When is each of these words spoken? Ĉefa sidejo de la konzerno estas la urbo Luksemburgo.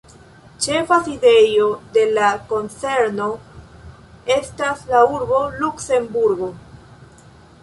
Ĉefa 0.65 0.95
sidejo 1.07 1.67
de 1.97 2.05
la 2.15 2.29
konzerno 2.53 3.29
estas 4.39 4.83
la 4.95 5.05
urbo 5.19 5.45
Luksemburgo. 5.61 6.51